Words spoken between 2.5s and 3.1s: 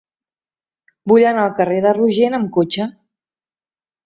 cotxe.